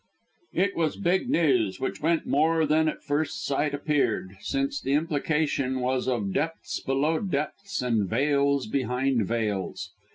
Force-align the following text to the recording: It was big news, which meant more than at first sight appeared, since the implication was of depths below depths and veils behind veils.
It 0.55 0.75
was 0.75 0.95
big 0.97 1.29
news, 1.29 1.79
which 1.79 2.01
meant 2.01 2.25
more 2.25 2.65
than 2.65 2.87
at 2.89 3.03
first 3.03 3.45
sight 3.45 3.75
appeared, 3.75 4.35
since 4.41 4.81
the 4.81 4.93
implication 4.93 5.79
was 5.79 6.07
of 6.07 6.33
depths 6.33 6.79
below 6.79 7.19
depths 7.19 7.83
and 7.83 8.09
veils 8.09 8.65
behind 8.65 9.27
veils. 9.27 9.91